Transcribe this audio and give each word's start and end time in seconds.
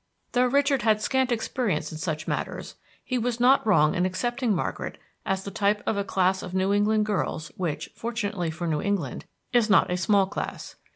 Though 0.31 0.47
Richard 0.47 0.81
had 0.81 0.99
scant 0.99 1.31
experience 1.31 1.91
in 1.91 1.99
such 1.99 2.27
matters, 2.27 2.73
he 3.03 3.19
was 3.19 3.39
not 3.39 3.63
wrong 3.67 3.93
in 3.93 4.03
accepting 4.03 4.51
Margaret 4.51 4.97
as 5.27 5.43
the 5.43 5.51
type 5.51 5.83
of 5.85 5.95
a 5.95 6.03
class 6.03 6.41
of 6.41 6.55
New 6.55 6.73
England 6.73 7.05
girls, 7.05 7.49
which, 7.55 7.87
fortunately 7.93 8.49
for 8.49 8.65
New 8.65 8.81
England, 8.81 9.25
is 9.53 9.69
not 9.69 9.91
a 9.91 9.97
small 9.97 10.25
class. 10.25 10.75